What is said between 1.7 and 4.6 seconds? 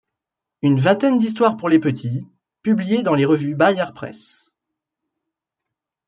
petits, publiées dans les revues Bayard Presse.